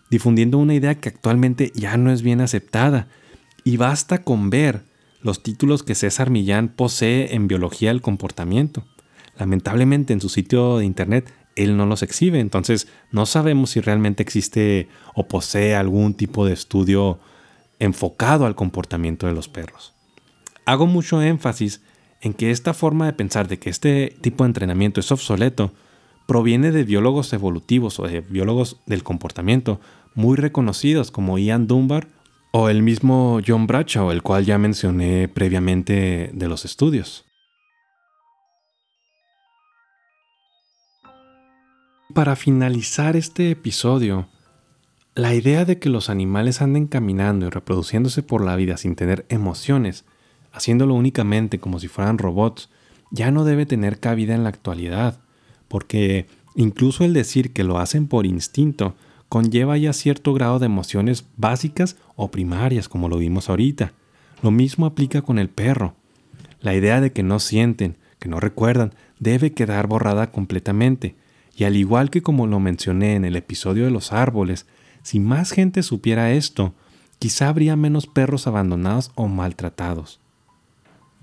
difundiendo 0.10 0.58
una 0.58 0.74
idea 0.74 0.96
que 0.96 1.10
actualmente 1.10 1.74
ya 1.76 1.98
no 1.98 2.14
es 2.14 2.22
bien 2.22 2.40
aceptada, 2.40 3.10
y 3.66 3.76
basta 3.76 4.24
con 4.24 4.50
ver 4.50 4.86
los 5.22 5.44
títulos 5.44 5.84
que 5.84 5.96
César 5.96 6.30
Millán 6.30 6.70
posee 6.70 7.36
en 7.36 7.48
biología 7.48 7.90
del 7.90 8.02
comportamiento. 8.02 8.84
Lamentablemente 9.38 10.14
en 10.14 10.22
su 10.22 10.30
sitio 10.30 10.78
de 10.78 10.86
internet 10.86 11.34
él 11.56 11.76
no 11.76 11.86
los 11.86 12.04
exhibe, 12.04 12.40
entonces 12.40 12.88
no 13.12 13.26
sabemos 13.26 13.72
si 13.72 13.82
realmente 13.82 14.24
existe 14.24 14.88
o 15.14 15.28
posee 15.28 15.76
algún 15.76 16.14
tipo 16.14 16.46
de 16.46 16.54
estudio 16.54 17.20
enfocado 17.80 18.46
al 18.46 18.56
comportamiento 18.56 19.28
de 19.28 19.34
los 19.34 19.50
perros. 19.50 19.94
Hago 20.66 20.86
mucho 20.86 21.22
énfasis 21.22 21.82
en 22.22 22.34
que 22.34 22.52
esta 22.52 22.74
forma 22.74 23.06
de 23.06 23.14
pensar 23.14 23.48
de 23.48 23.60
que 23.60 23.70
este 23.70 24.16
tipo 24.22 24.44
de 24.44 24.50
entrenamiento 24.50 25.00
es 25.00 25.12
obsoleto 25.12 25.74
proviene 26.28 26.72
de 26.72 26.84
biólogos 26.84 27.34
evolutivos 27.34 28.00
o 28.00 28.08
de 28.08 28.22
biólogos 28.22 28.78
del 28.86 29.04
comportamiento 29.04 29.82
muy 30.16 30.38
reconocidos 30.38 31.12
como 31.12 31.38
Ian 31.40 31.68
Dunbar 31.68 32.08
o 32.52 32.70
el 32.70 32.82
mismo 32.82 33.40
John 33.46 33.68
Bradshaw, 33.68 34.12
el 34.12 34.24
cual 34.24 34.46
ya 34.46 34.58
mencioné 34.58 35.28
previamente 35.28 36.32
de 36.34 36.48
los 36.48 36.66
estudios. 36.66 37.26
Para 42.14 42.36
finalizar 42.36 43.16
este 43.16 43.52
episodio, 43.52 44.28
la 45.14 45.36
idea 45.36 45.64
de 45.64 45.78
que 45.78 45.90
los 45.90 46.10
animales 46.10 46.62
anden 46.62 46.88
caminando 46.88 47.46
y 47.46 47.50
reproduciéndose 47.50 48.24
por 48.24 48.44
la 48.44 48.56
vida 48.56 48.78
sin 48.78 48.96
tener 48.96 49.26
emociones, 49.30 50.06
haciéndolo 50.52 50.96
únicamente 50.96 51.60
como 51.60 51.80
si 51.80 51.88
fueran 51.88 52.18
robots, 52.18 52.70
ya 53.12 53.30
no 53.30 53.44
debe 53.44 53.68
tener 53.68 54.00
cabida 54.00 54.34
en 54.34 54.44
la 54.44 54.50
actualidad, 54.50 55.20
porque 55.68 56.26
incluso 56.56 57.04
el 57.06 57.14
decir 57.14 57.54
que 57.54 57.64
lo 57.64 57.78
hacen 57.78 58.08
por 58.08 58.26
instinto 58.26 58.96
conlleva 59.30 59.78
ya 59.78 59.94
cierto 59.94 60.34
grado 60.34 60.58
de 60.58 60.66
emociones 60.66 61.26
básicas 61.38 61.96
o 62.22 62.32
primarias, 62.32 62.90
como 62.90 63.08
lo 63.08 63.18
vimos 63.18 63.50
ahorita. 63.50 63.94
Lo 64.44 64.52
mismo 64.52 64.86
aplica 64.86 65.22
con 65.22 65.40
el 65.40 65.50
perro. 65.50 65.96
La 66.60 66.76
idea 66.76 67.00
de 67.00 67.14
que 67.14 67.24
no 67.24 67.40
sienten, 67.40 67.98
que 68.20 68.28
no 68.28 68.40
recuerdan, 68.40 68.94
debe 69.20 69.54
quedar 69.54 69.88
borrada 69.88 70.32
completamente. 70.32 71.16
Y 71.56 71.64
al 71.64 71.78
igual 71.78 72.10
que 72.10 72.22
como 72.22 72.46
lo 72.46 72.60
mencioné 72.60 73.16
en 73.16 73.24
el 73.24 73.38
episodio 73.38 73.86
de 73.86 73.92
los 73.92 74.12
árboles, 74.12 74.66
si 75.02 75.22
más 75.22 75.52
gente 75.52 75.82
supiera 75.82 76.32
esto, 76.32 76.74
quizá 77.20 77.48
habría 77.48 77.78
menos 77.78 78.06
perros 78.06 78.48
abandonados 78.48 79.12
o 79.16 79.28
maltratados. 79.28 80.20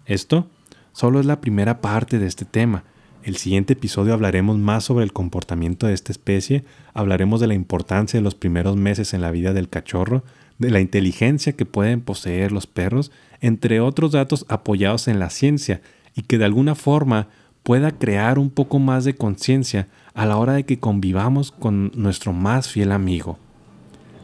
Esto 0.07 0.49
solo 0.93 1.21
es 1.21 1.27
la 1.27 1.43
primera 1.43 1.83
parte 1.83 2.19
de 2.19 2.27
este 2.27 2.47
tema, 2.47 2.85
el 3.27 3.39
siguiente 3.39 3.73
episodio 3.73 4.15
hablaremos 4.15 4.57
más 4.57 4.85
sobre 4.85 5.03
el 5.03 5.13
comportamiento 5.13 5.89
de 5.89 5.95
esta 5.95 6.13
especie, 6.13 6.65
hablaremos 6.95 7.41
de 7.41 7.49
la 7.49 7.55
importancia 7.55 8.21
de 8.21 8.23
los 8.23 8.37
primeros 8.37 8.77
meses 8.77 9.15
en 9.15 9.21
la 9.21 9.33
vida 9.33 9.53
del 9.53 9.69
cachorro, 9.69 10.23
de 10.59 10.71
la 10.71 10.81
inteligencia 10.81 11.55
que 11.55 11.67
pueden 11.67 12.01
poseer 12.01 12.53
los 12.53 12.67
perros, 12.67 13.13
entre 13.41 13.81
otros 13.81 14.13
datos 14.13 14.47
apoyados 14.49 15.09
en 15.09 15.19
la 15.19 15.31
ciencia 15.31 15.83
y 16.15 16.23
que 16.23 16.39
de 16.39 16.47
alguna 16.47 16.75
forma 16.75 17.29
pueda 17.63 17.91
crear 17.93 18.39
un 18.39 18.51
poco 18.51 18.79
más 18.79 19.05
de 19.05 19.17
conciencia 19.17 19.89
a 20.15 20.25
la 20.25 20.37
hora 20.37 20.55
de 20.55 20.65
que 20.65 20.79
convivamos 20.79 21.53
con 21.53 21.91
nuestro 21.95 22.33
más 22.33 22.69
fiel 22.69 22.93
amigo. 22.93 23.39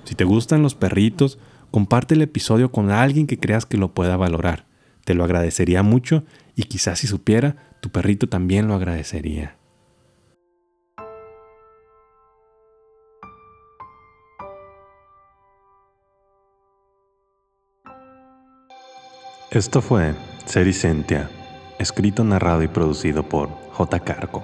Si 0.05 0.15
te 0.15 0.25
gustan 0.25 0.63
los 0.63 0.75
perritos, 0.75 1.39
comparte 1.71 2.15
el 2.15 2.23
episodio 2.23 2.71
con 2.71 2.91
alguien 2.91 3.27
que 3.27 3.39
creas 3.39 3.67
que 3.67 3.79
lo 3.79 3.93
pueda 3.93 4.17
valorar. 4.17 4.65
Te 5.05 5.15
lo 5.15 5.25
agradecería 5.25 5.83
mucho 5.83 6.25
y 6.55 6.65
quizás 6.65 7.01
si 7.01 7.07
supiera, 7.07 7.57
tu 7.81 7.91
perrito 7.91 8.29
también 8.29 8.69
lo 8.69 8.75
agradecería. 8.75 9.57
Esto 19.53 19.83
fue 19.83 20.15
Sericentia, 20.47 21.29
escrito, 21.79 22.25
narrado 22.25 22.63
y 22.63 22.69
producido 22.69 23.23
por 23.23 23.51
J. 23.73 24.01
Carco. 24.01 24.43